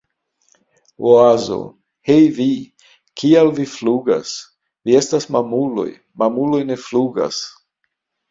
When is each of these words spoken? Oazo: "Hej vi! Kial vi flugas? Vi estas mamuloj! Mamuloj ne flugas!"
Oazo: 1.09 1.57
"Hej 2.07 2.23
vi! 2.37 2.47
Kial 3.21 3.51
vi 3.59 3.67
flugas? 3.75 4.33
Vi 4.89 4.97
estas 5.01 5.29
mamuloj! 5.37 5.87
Mamuloj 6.23 6.63
ne 6.71 6.79
flugas!" 6.87 7.43